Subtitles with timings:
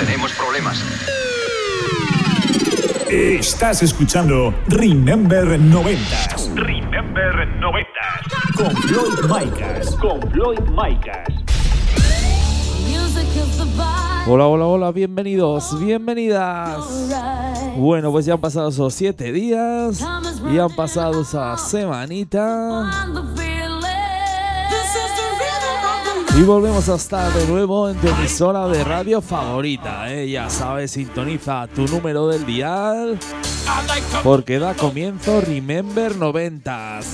[0.00, 0.82] Tenemos problemas.
[3.10, 6.00] Estás escuchando Remember 90
[6.54, 7.90] Remember 90.
[8.56, 9.94] con Floyd Micas.
[9.96, 11.28] Con Floyd Micas.
[14.26, 16.78] Hola, hola, hola, bienvenidos, bienvenidas.
[17.76, 20.02] Bueno, pues ya han pasado esos siete días
[20.50, 22.90] y han pasado esa semanita
[26.40, 30.10] y volvemos a estar de nuevo en tu emisora de radio favorita.
[30.10, 30.30] ¿eh?
[30.30, 33.18] Ya sabes, sintoniza tu número del dial
[34.22, 37.04] porque da comienzo Remember 90s.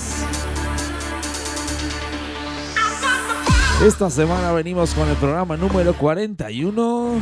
[3.85, 7.15] Esta semana venimos con el programa número 41.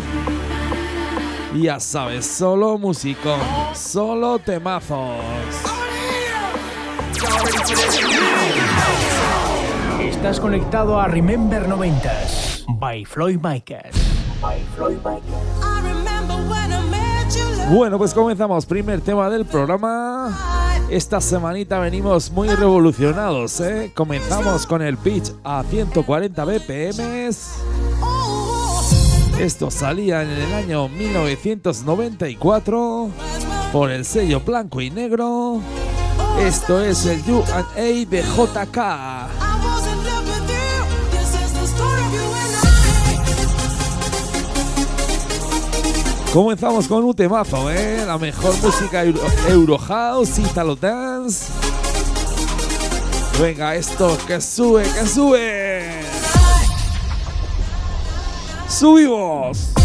[1.56, 3.36] Y ya sabes, solo músico,
[3.74, 5.16] solo temazos.
[10.16, 13.92] Estás conectado a Remember 90s by Floyd Micas.
[17.70, 18.66] Bueno, pues comenzamos.
[18.66, 20.80] Primer tema del programa.
[20.90, 23.92] Esta semanita venimos muy revolucionados, ¿eh?
[23.94, 27.30] Comenzamos con el pitch a 140 BPM.
[29.38, 33.10] Esto salía en el año 1994
[33.72, 35.60] por el sello blanco y negro.
[36.40, 39.45] Esto es el U&A de JK.
[46.36, 48.04] Comenzamos con un temazo, ¿eh?
[48.06, 51.46] La mejor música Euro, Euro House, Italo Dance.
[53.40, 56.02] Venga, esto que sube, que sube.
[58.68, 59.85] Subimos.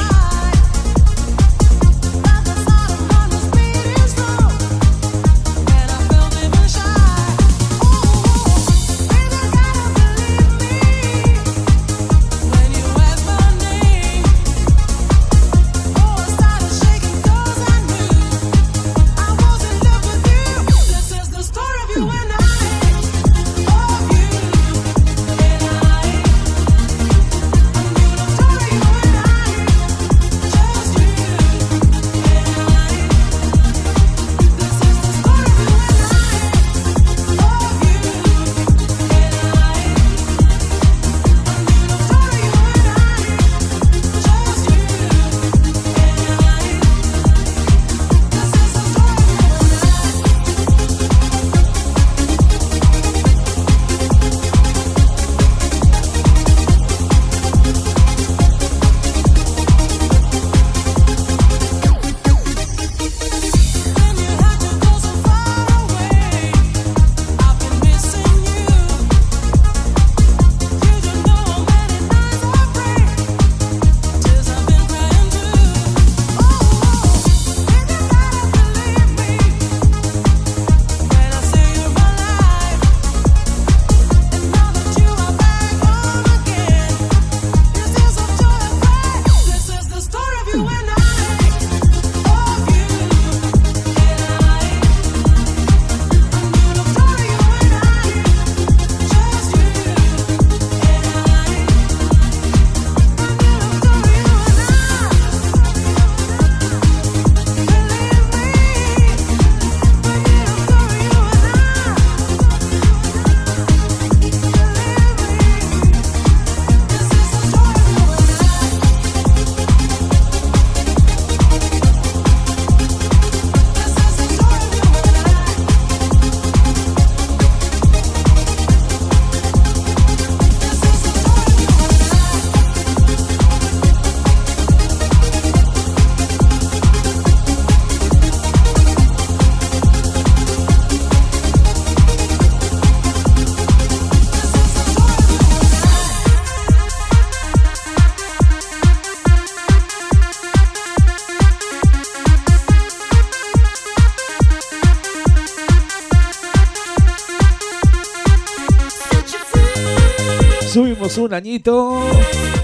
[161.31, 162.03] Un añito,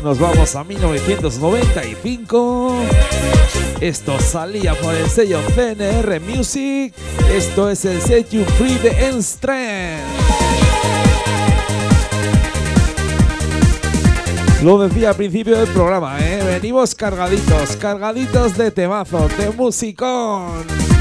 [0.03, 2.75] nos vamos a 1995.
[3.79, 6.93] Esto salía por el sello CNR Music.
[7.31, 10.03] Esto es el Set You Free de Enstrand.
[14.63, 16.43] Lo decía al principio del programa, ¿eh?
[16.43, 20.96] venimos cargaditos, cargaditos de temazos, de musicón.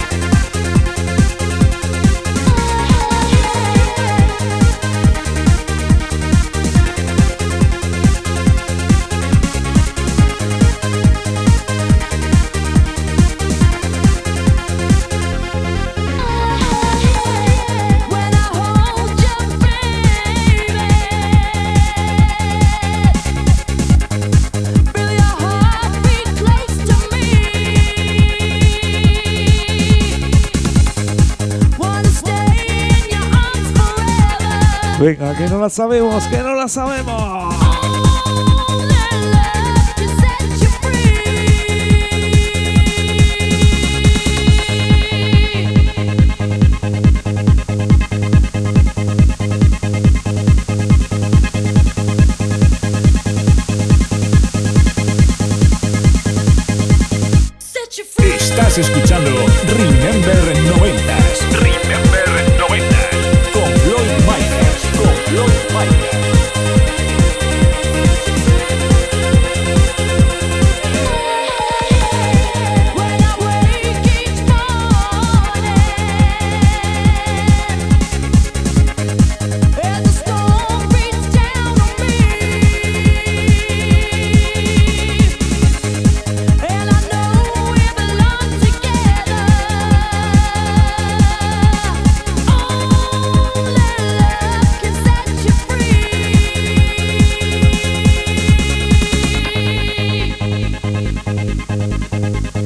[35.06, 37.35] Venga, que no la sabemos, que no la sabemos.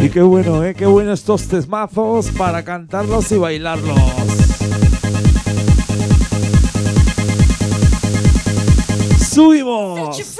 [0.02, 0.74] Y qué bueno, ¿eh?
[0.74, 3.98] Qué bueno estos temazos para cantarlos y bailarlos.
[9.30, 10.39] ¡Subimos!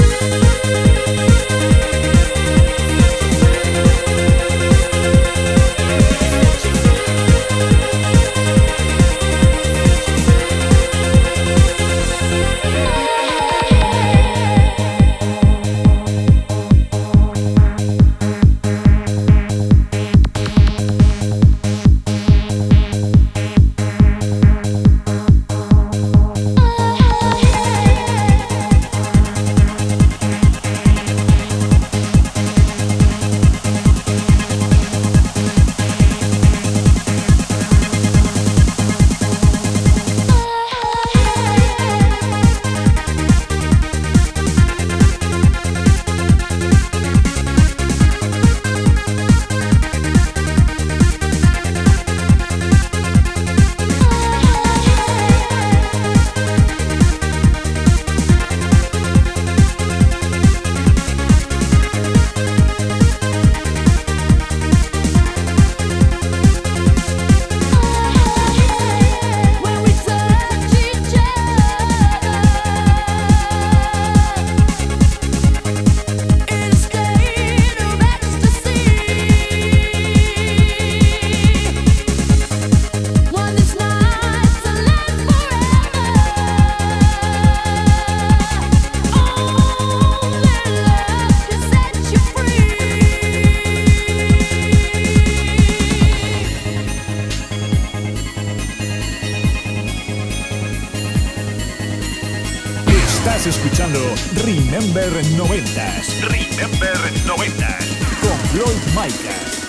[103.21, 104.01] Estás escuchando
[104.47, 106.97] Remember 90s Remember
[107.27, 107.79] 90.
[108.23, 109.61] con Floyd Micas.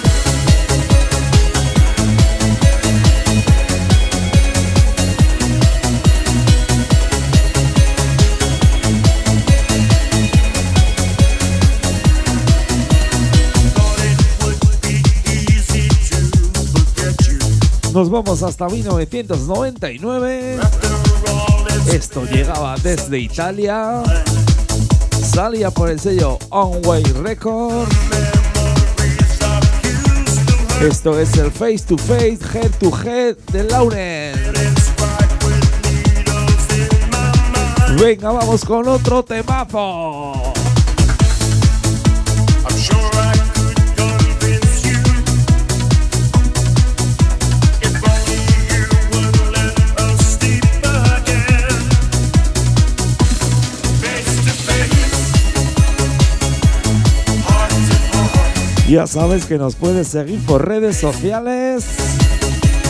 [17.93, 20.57] Nos vamos hasta 1999.
[21.93, 24.01] Esto llegaba desde Italia.
[25.33, 27.87] Salía por el sello Onway Record.
[30.81, 34.35] Esto es el Face to Face, Head to Head de Lauren.
[37.99, 40.40] Venga, vamos con otro temazo.
[58.91, 61.85] Ya sabes que nos puedes seguir por redes sociales.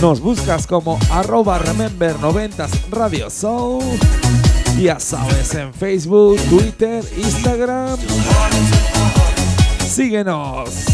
[0.02, 3.28] Nos buscas como arroba remember 90 Radio
[4.80, 8.00] Ya sabes, en Facebook, Twitter, Instagram.
[9.88, 10.91] Síguenos.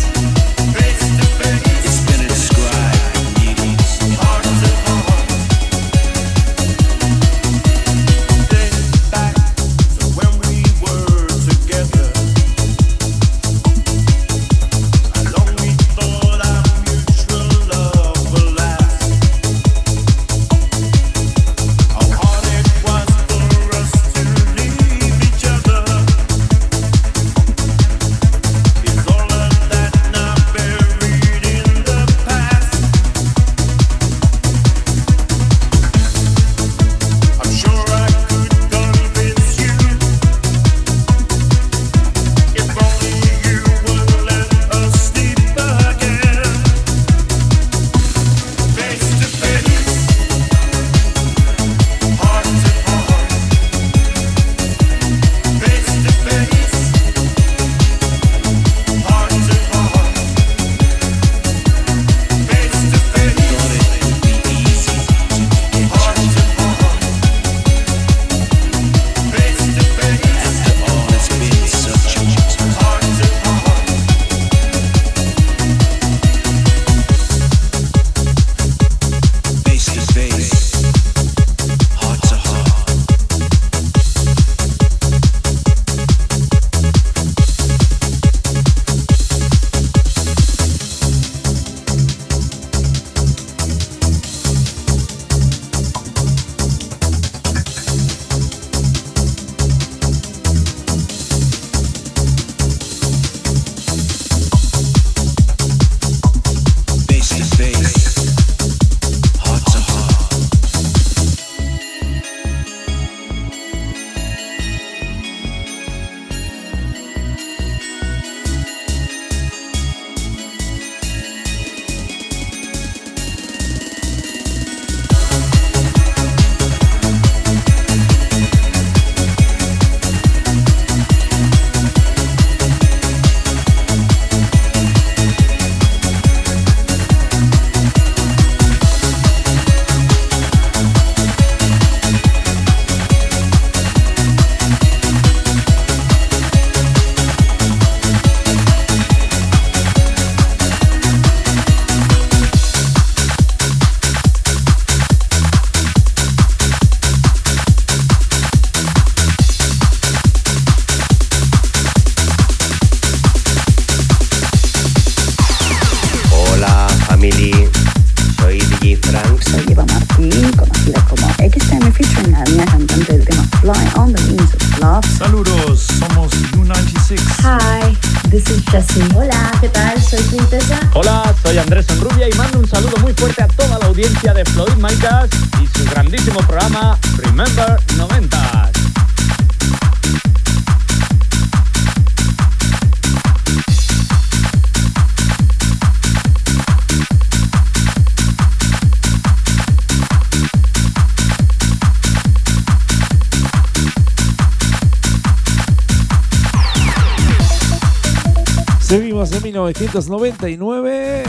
[209.47, 211.23] 1999.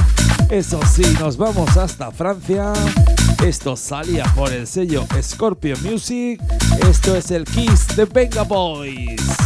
[0.50, 2.72] Eso sí, nos vamos hasta Francia.
[3.44, 6.42] Esto salía por el sello Scorpion Music.
[6.88, 9.37] Esto es el Kiss de Venga Boys.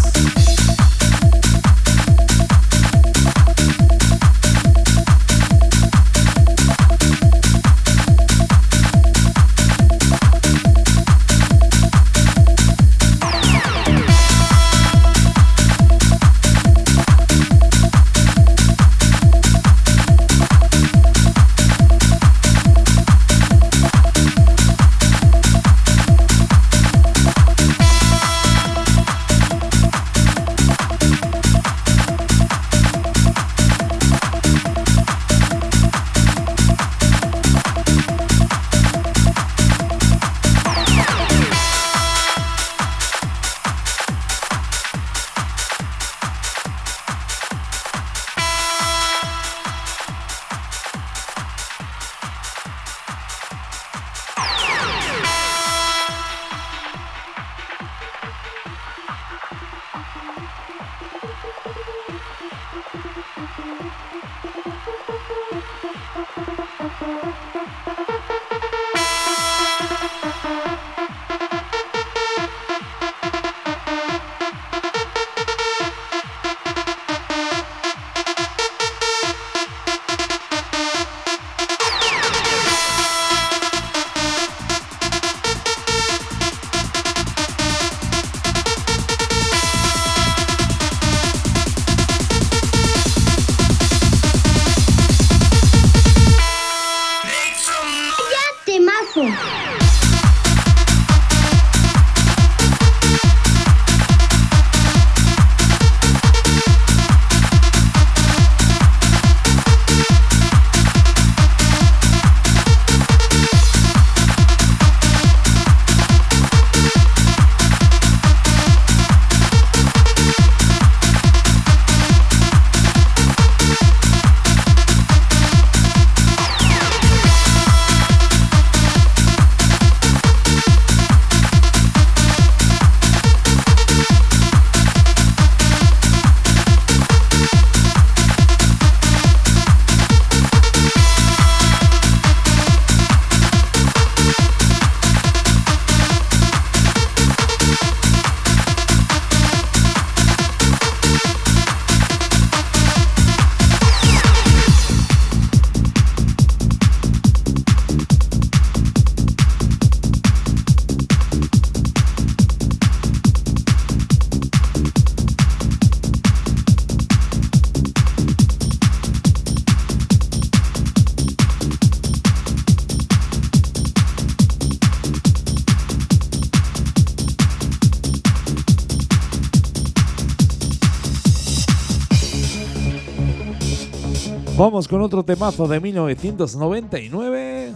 [184.63, 187.73] Vamos con otro temazo de 1999.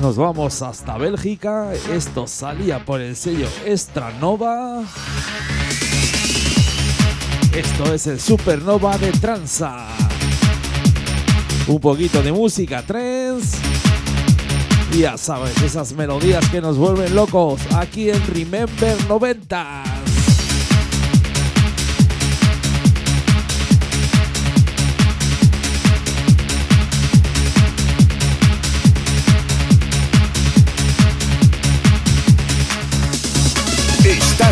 [0.00, 1.74] Nos vamos hasta Bélgica.
[1.92, 4.82] Esto salía por el sello Estranova.
[7.54, 9.88] Esto es el Supernova de Transa.
[11.66, 13.58] Un poquito de música trance.
[14.98, 19.95] Ya sabes, esas melodías que nos vuelven locos aquí en Remember 90.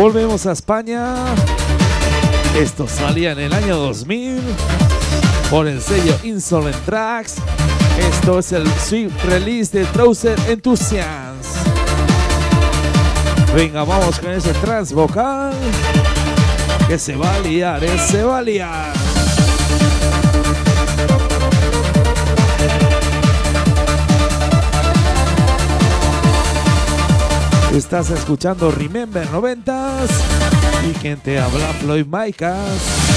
[0.00, 1.14] Volvemos a España.
[2.56, 4.40] Esto salía en el año 2000
[5.50, 7.34] por el sello Insolent Tracks.
[7.98, 11.54] Esto es el sweet release de Trouser Enthusiast.
[13.54, 15.52] Venga, vamos con ese trans vocal.
[16.88, 18.99] Que se va a liar, eh, se va a liar.
[27.74, 30.10] Estás escuchando Remember 90s
[30.90, 33.09] y quien te habla Floyd Micas.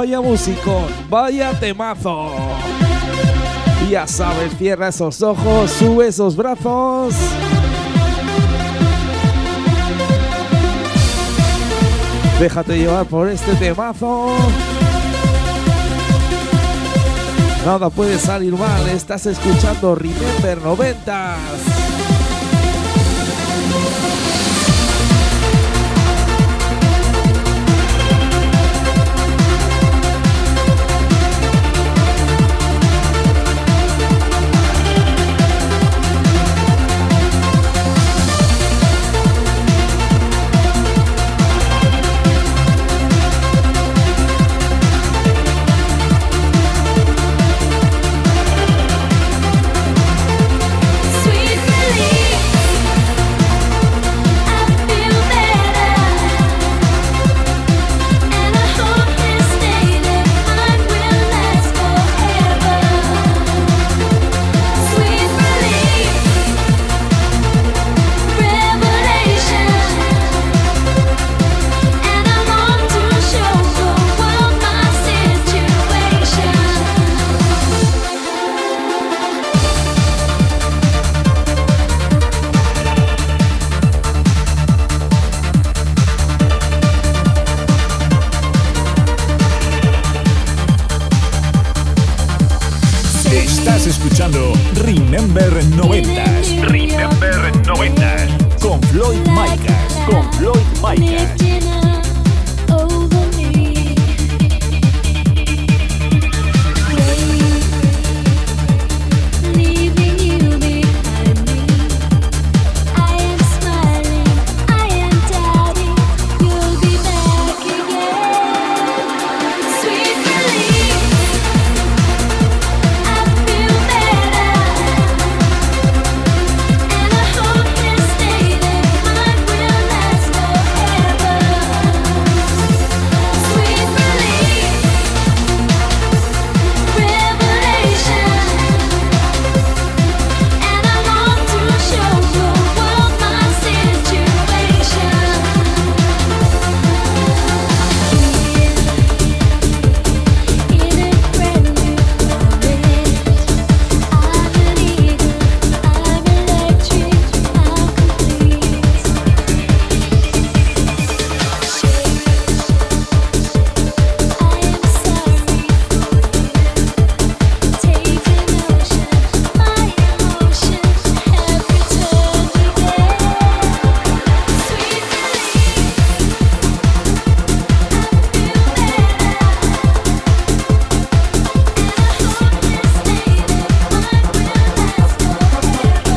[0.00, 2.30] Vaya músico, vaya temazo.
[3.90, 7.14] Ya sabes, cierra esos ojos, sube esos brazos.
[12.40, 14.34] Déjate llevar por este temazo.
[17.66, 21.79] Nada puede salir mal, estás escuchando Remember 90s.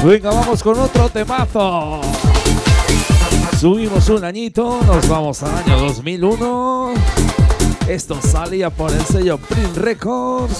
[0.04, 2.02] Venga, vamos con otro temazo.
[3.58, 6.94] Subimos un añito, nos vamos al año 2001.
[7.88, 10.58] Esto salía por el sello Print Records.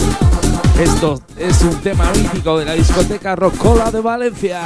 [0.80, 4.62] Esto es un tema mítico de la discoteca Rocola de Valencia.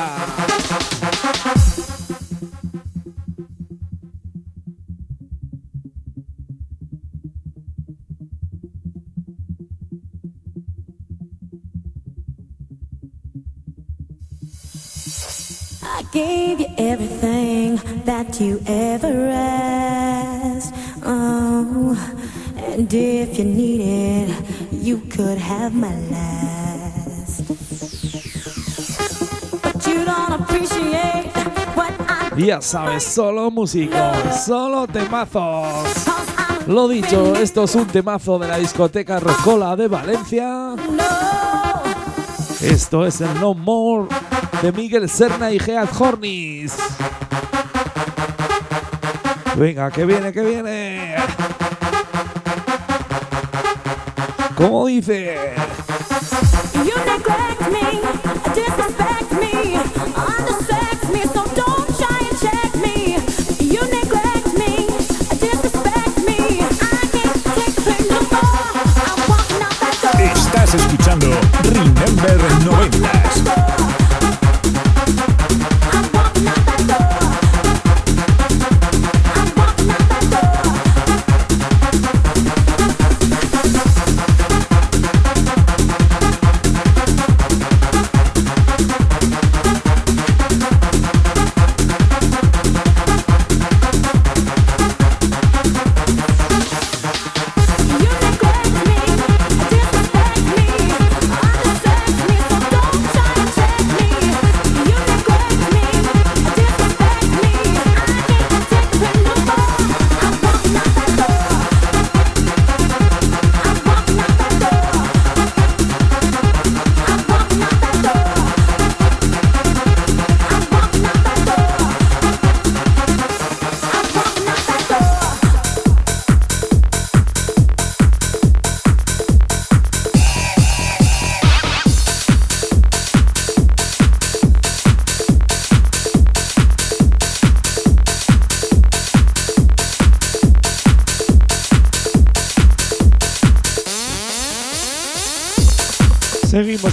[16.18, 17.76] Gave you everything
[18.06, 20.74] that you ever asked.
[21.04, 21.94] Oh,
[22.58, 24.34] and if you needed,
[24.72, 27.46] you could have my last.
[29.62, 31.30] But you don't appreciate
[31.78, 34.12] what I Ya sabes, solo músico,
[34.44, 36.08] solo temazos.
[36.66, 40.76] Lo dicho, esto es un temazo de la discoteca Rocola de Valencia.
[42.60, 44.08] Esto es el No More
[44.62, 46.76] de Miguel Serna y Geat Hornis.
[49.56, 51.16] Venga, que viene, que viene.
[54.56, 55.54] ¿Cómo dice?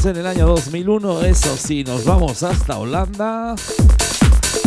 [0.05, 3.55] En el año 2001, eso sí, nos vamos hasta Holanda.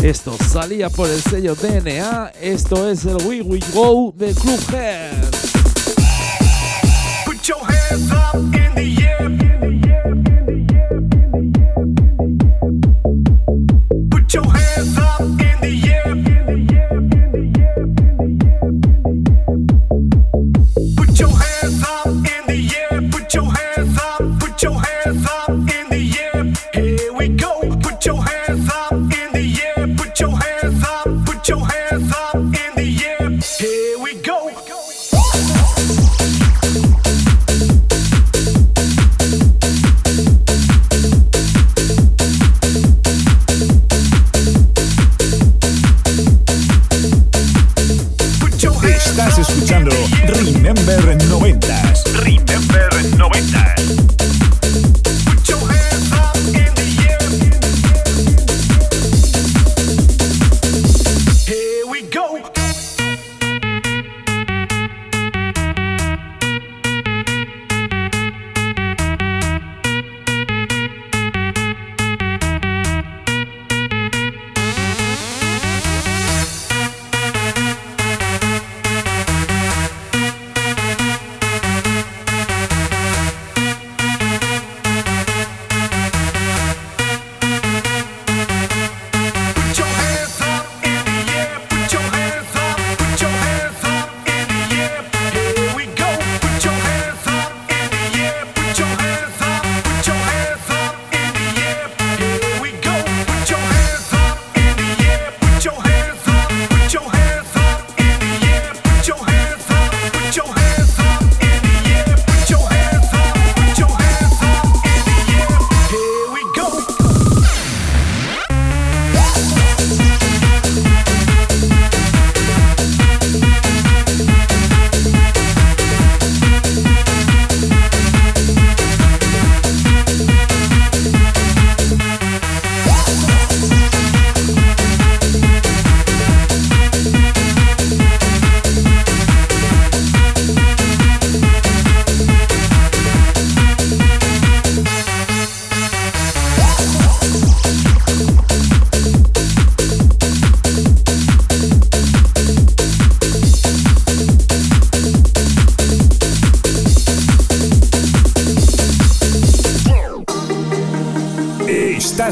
[0.02, 5.47] Esto salía por el sello DNA, esto es el We We Go de Club.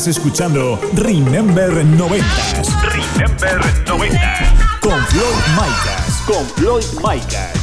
[0.06, 2.70] Estás escuchando Remember 90s.
[2.84, 4.80] Remember 90s.
[4.80, 6.22] Con Floyd Micas.
[6.28, 7.56] Con Floyd Micas.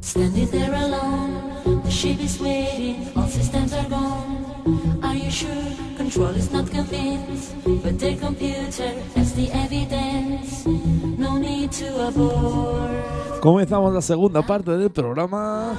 [0.00, 4.98] Standing there alone, the ship is waiting, all systems are gone.
[5.04, 5.48] Are you sure?
[5.96, 10.66] Control is not convinced, but the computer has the evidence.
[10.66, 13.09] No need to abort.
[13.40, 15.72] Comenzamos la segunda parte del programa.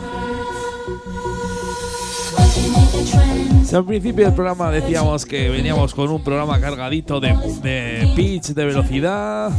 [3.63, 8.47] Si al principio del programa decíamos que veníamos con un programa cargadito de, de pitch,
[8.47, 9.51] de velocidad,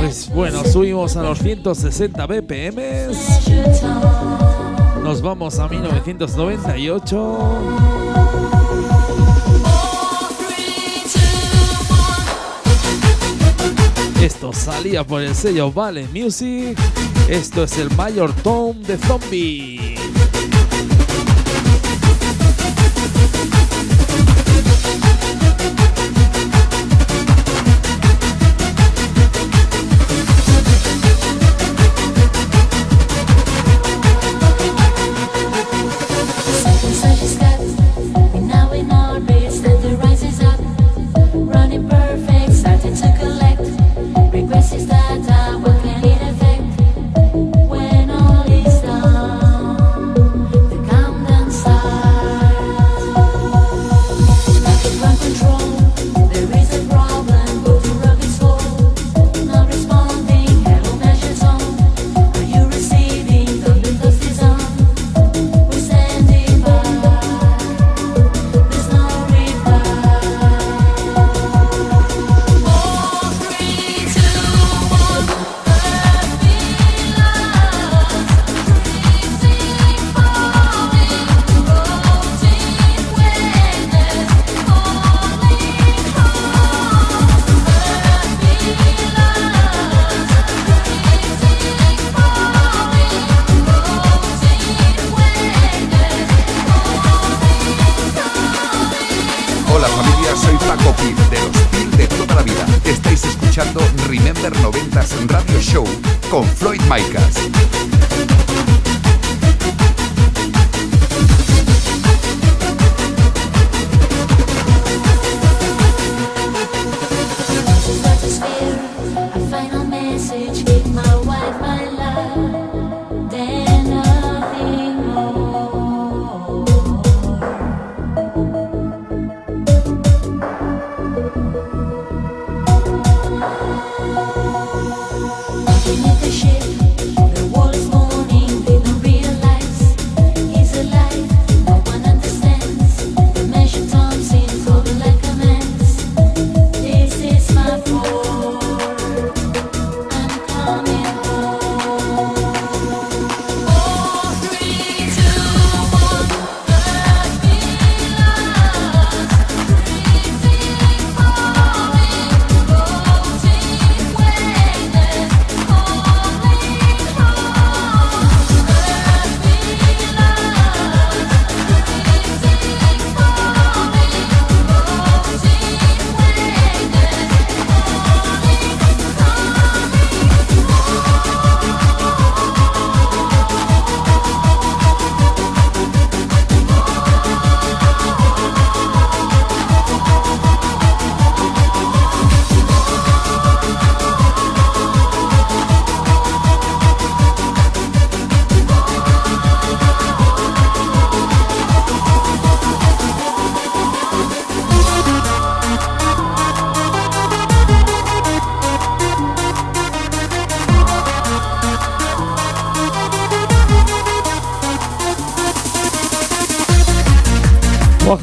[0.00, 2.80] pues bueno, subimos a los 160 BPM.
[5.02, 8.67] Nos vamos a 1998.
[14.22, 16.76] Esto salía por el sello Vale Music.
[17.28, 19.77] Esto es el Mayor Tom de Zombie.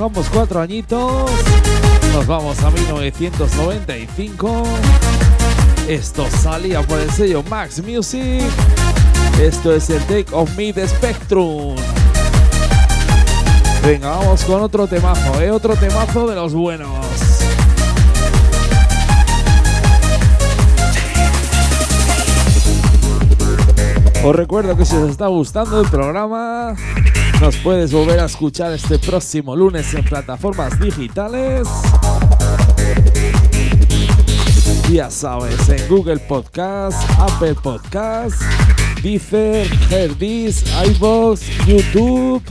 [0.06, 1.32] Bajamos cuatro añitos.
[2.14, 4.64] Nos vamos a 1995.
[5.88, 8.44] Esto salía por el sello Max Music.
[9.42, 11.76] Esto es el Take of Me Spectrum.
[13.84, 15.50] Venga, vamos con otro temazo, ¿eh?
[15.50, 17.08] Otro temazo de los buenos.
[24.24, 26.76] Os recuerdo que si os está gustando el programa,
[27.42, 31.68] nos puedes volver a escuchar este próximo lunes en plataformas digitales.
[34.90, 38.42] Ya sabes, en Google Podcast, Apple Podcast,
[39.02, 42.44] Deezer, Herdis, iVoox, YouTube.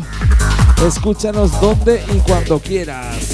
[0.86, 3.33] Escúchanos donde y cuando quieras.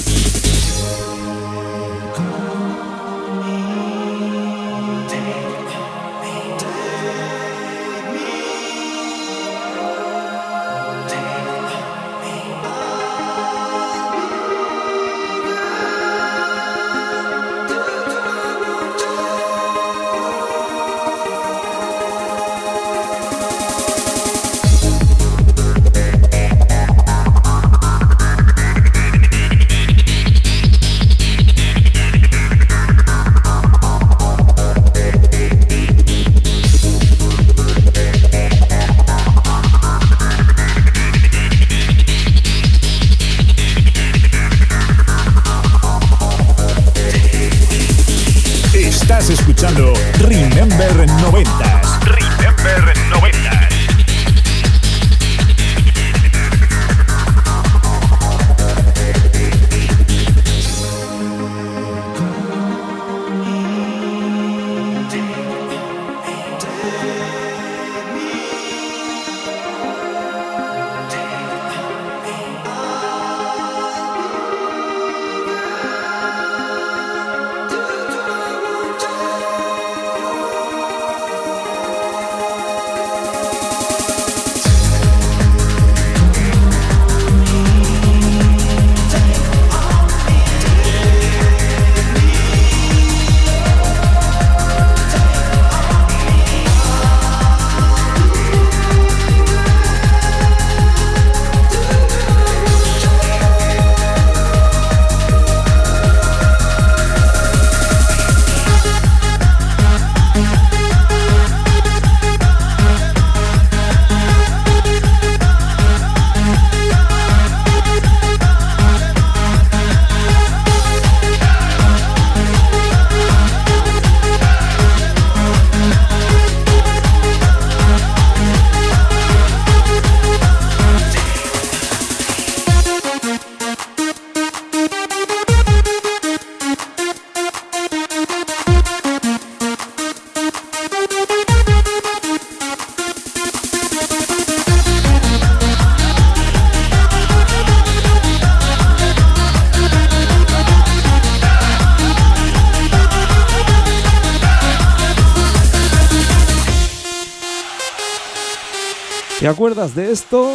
[159.41, 160.51] ¿Te acuerdas de esto?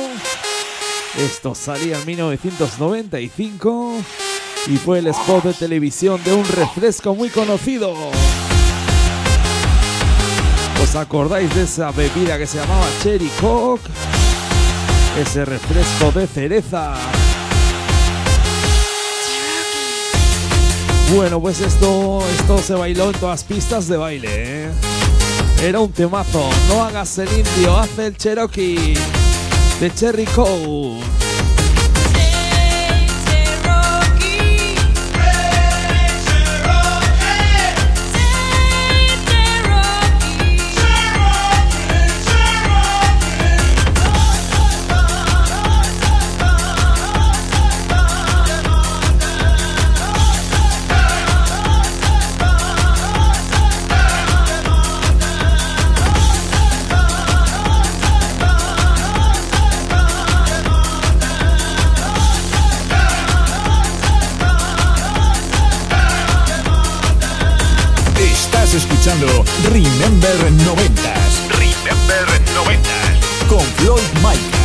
[1.19, 3.97] Esto salía en 1995
[4.69, 7.93] y fue el spot de televisión de un refresco muy conocido.
[10.81, 13.91] ¿Os acordáis de esa bebida que se llamaba Cherry Coke?
[15.21, 16.95] Ese refresco de cereza.
[21.13, 24.71] Bueno, pues esto, esto se bailó en todas pistas de baile, ¿eh?
[25.63, 26.49] Era un temazo.
[26.69, 28.95] No hagas el indio, haz el Cherokee
[29.81, 31.16] de Cherry Coke.
[69.07, 71.49] Escuchando Remember 90s.
[71.51, 73.47] Remember 90s.
[73.49, 74.56] Con Floyd Micas.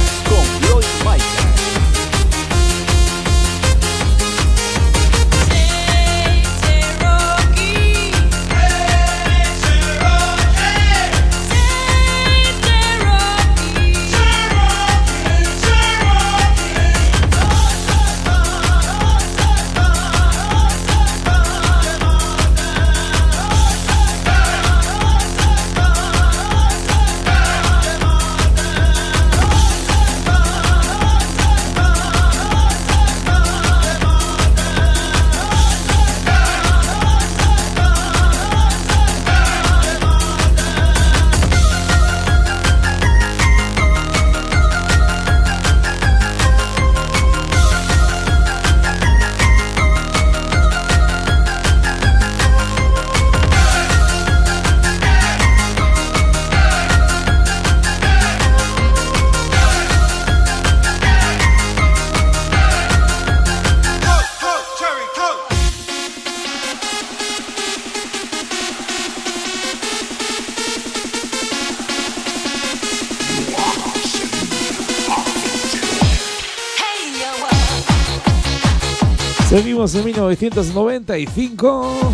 [79.81, 82.13] En 1995.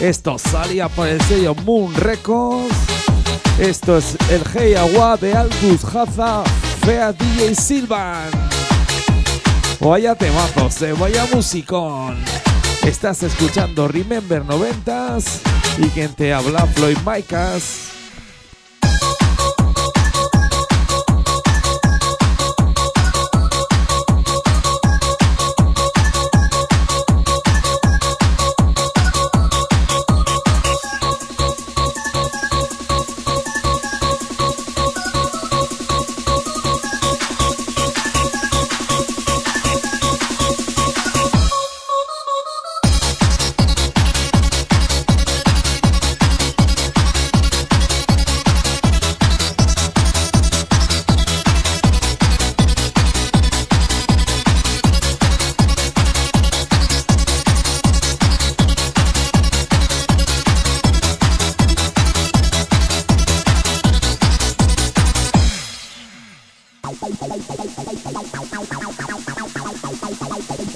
[0.00, 2.74] Esto salía por el sello Moon Records.
[3.58, 6.42] Esto es el Hey Agua de Albus Haza,
[6.80, 8.30] Fea DJ Silvan.
[9.78, 12.16] Vaya temazos, eh, vaya musicón.
[12.82, 15.42] Estás escuchando Remember 90s
[15.76, 17.91] y quien te habla Floyd Micas.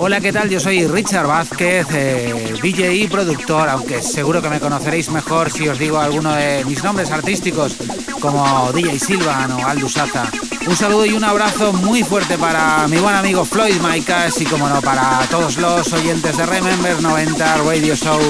[0.07, 0.49] Hola, ¿qué tal?
[0.49, 5.67] Yo soy Richard Vázquez, eh, DJ y productor, aunque seguro que me conoceréis mejor si
[5.69, 7.77] os digo alguno de mis nombres artísticos,
[8.21, 10.31] como DJ Silvan o Aldous Aza.
[10.69, 14.69] Un saludo y un abrazo muy fuerte para mi buen amigo Floyd Maicas y, como
[14.69, 18.21] no, para todos los oyentes de Remember 90 Radio Show.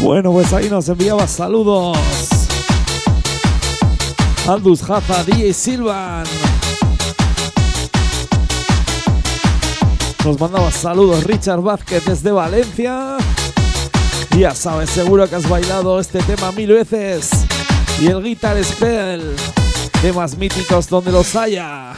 [0.00, 1.98] Bueno, pues ahí nos enviaba saludos.
[4.46, 6.53] Aldous Haza, DJ Silvan.
[10.24, 13.18] Nos mandaba saludos Richard Vázquez desde Valencia.
[14.38, 17.30] Ya sabes, seguro que has bailado este tema mil veces.
[18.00, 19.36] Y el Guitar Spell.
[20.00, 21.94] Temas míticos donde los haya.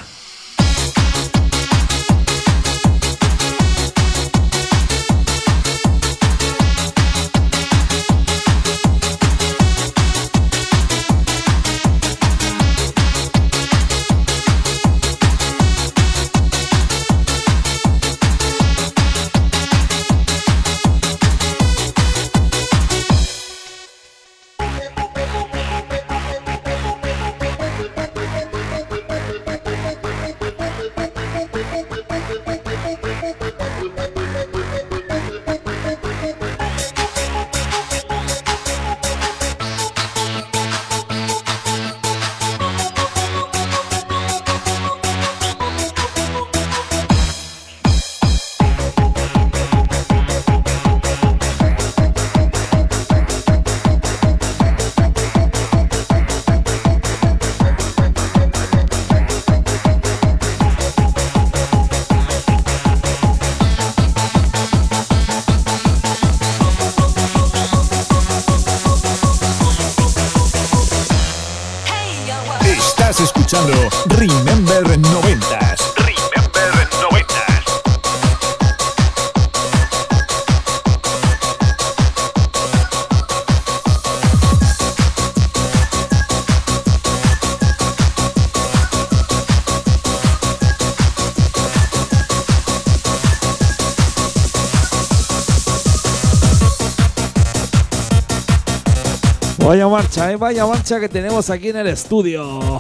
[99.97, 102.77] Marcha, eh, vaya marcha que tenemos aquí en el estudio.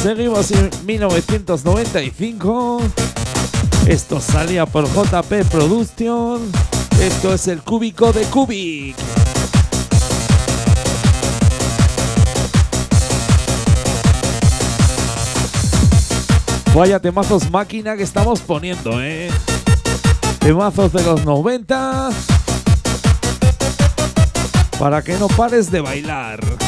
[0.00, 2.80] Seguimos en 1995.
[3.88, 6.48] Esto salía por JP Production.
[7.00, 8.94] Esto es el cúbico de Cubic.
[16.72, 19.28] Vaya temazos máquina que estamos poniendo, eh.
[20.38, 22.10] Temazos de los 90
[24.78, 26.65] para que no pares de bailar.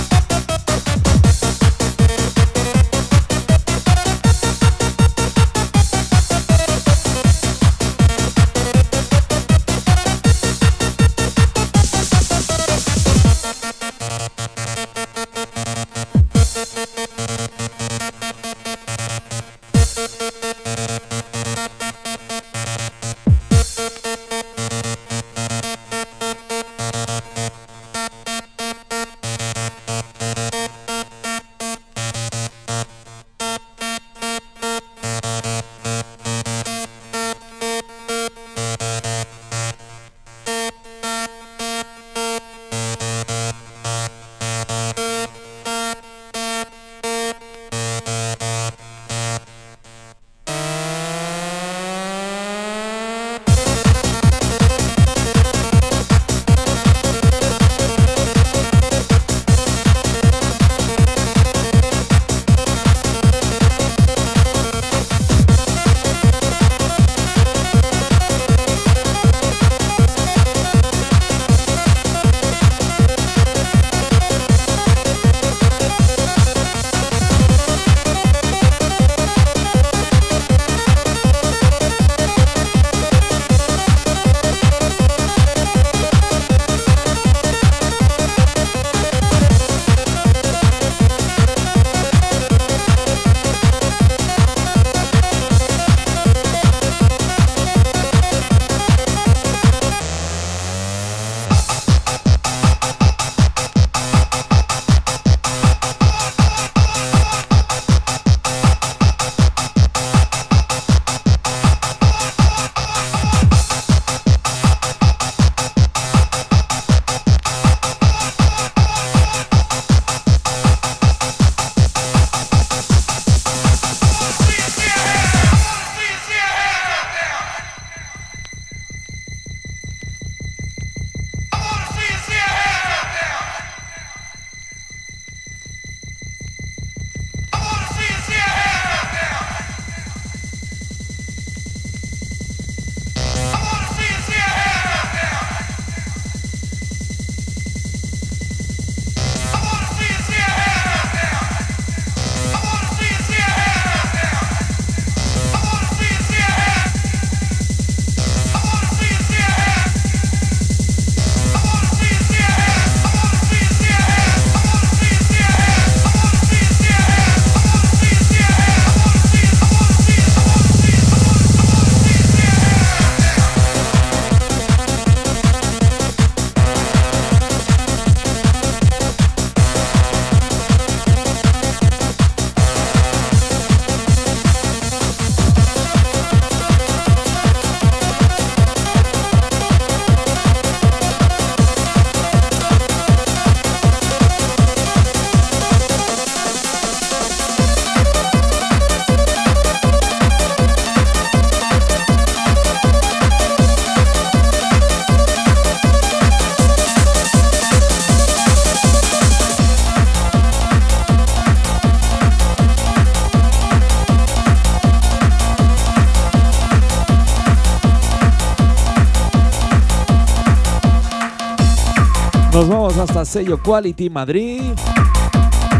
[223.29, 224.73] Sello Quality Madrid.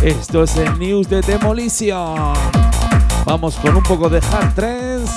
[0.03, 2.35] Esto es el news de Demolition.
[3.25, 5.11] Vamos con un poco de hard trends.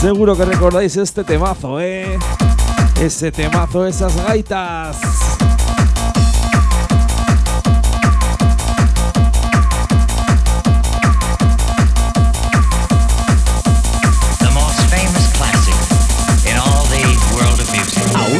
[0.00, 2.18] Seguro que recordáis este temazo, ¿eh?
[3.00, 5.13] Ese temazo, esas gaitas.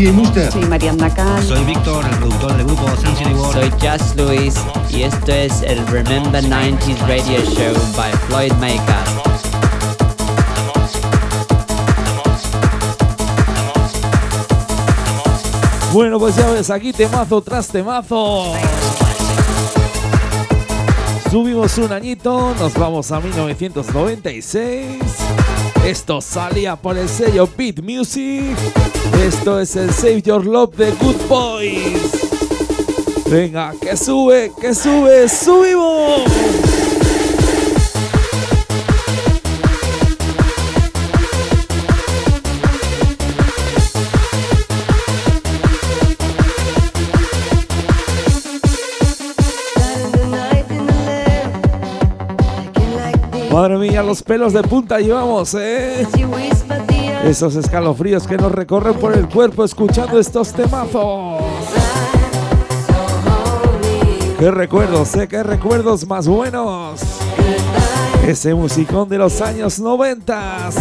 [0.00, 0.50] DJ Muster.
[0.50, 1.42] Soy Mariana Cal.
[1.44, 3.52] Soy Víctor, el productor del grupo Sensory World.
[3.52, 4.54] Soy Just Luis
[4.88, 8.80] y esto es el Remember 90s Radio Show by Floyd Maker.
[15.92, 18.54] Bueno, pues ya ves, aquí temazo tras temazo.
[21.30, 24.98] Subimos un añito, nos vamos a 1996.
[25.84, 28.56] Esto salía por el sello Beat Music.
[29.20, 32.10] Esto es el Save Your Love de Good Boys.
[33.26, 36.69] Venga, que sube, que sube, subimos.
[53.52, 56.06] Madre mía, los pelos de punta llevamos, ¿eh?
[57.24, 61.42] Esos escalofríos que nos recorren por el cuerpo escuchando estos temazos.
[64.38, 65.26] Qué recuerdos, ¿eh?
[65.28, 67.00] Qué recuerdos más buenos.
[68.26, 70.76] Ese musicón de los años noventas.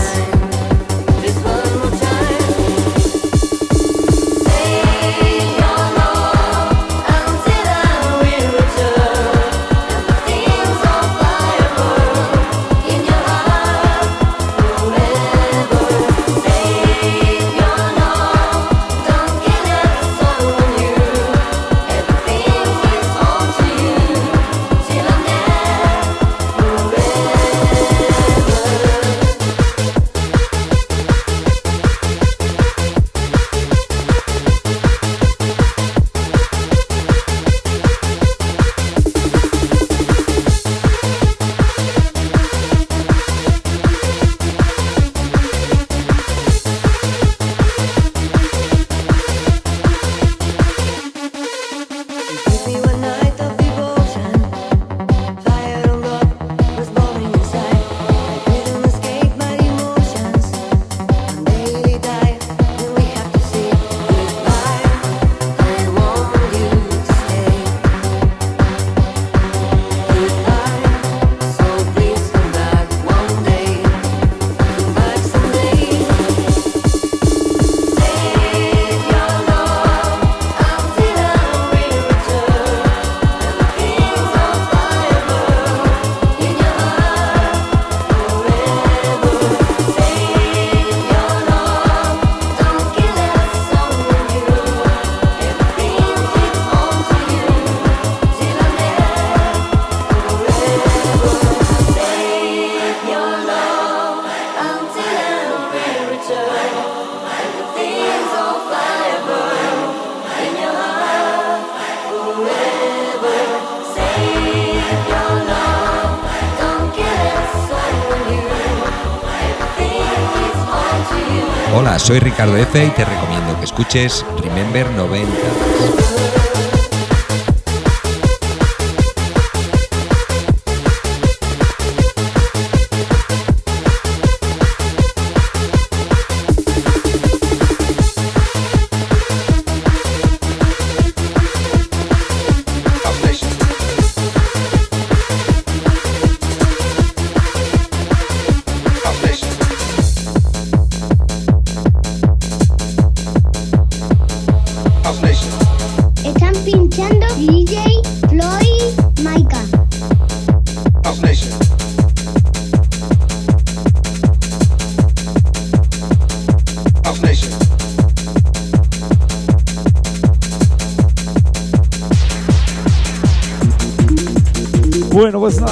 [121.72, 126.49] Hola, soy Ricardo F y te recomiendo que escuches Remember 90.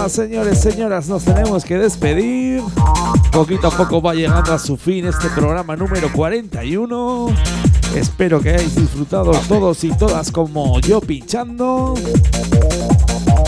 [0.09, 2.61] Señores, señoras, nos tenemos que despedir.
[3.31, 7.27] Poquito a poco va llegando a su fin este programa número 41.
[7.93, 11.93] Espero que hayáis disfrutado todos y todas como yo pinchando.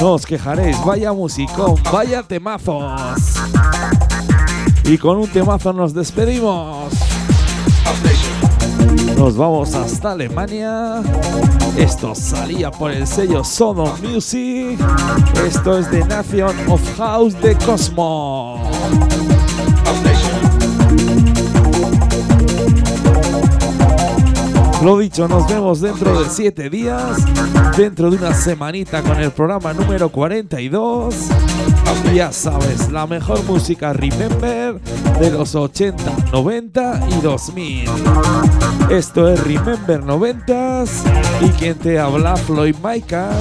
[0.02, 3.00] No os quejaréis, vaya musicón, vaya temazos.
[4.84, 6.79] Y con un temazo nos despedimos.
[9.20, 11.04] Nos vamos hasta Alemania.
[11.78, 14.80] Esto salía por el sello Sodom Music.
[15.46, 18.64] Esto es The Nation of House de Cosmo.
[24.86, 27.18] Lo dicho, nos vemos dentro de 7 días,
[27.76, 31.16] dentro de una semanita con el programa número 42.
[32.14, 34.80] Ya sabes, la mejor música Remember
[35.20, 37.90] de los 80, 90 y 2000.
[38.90, 40.90] Esto es Remember 90s
[41.42, 43.36] y quien te habla Floyd Micas.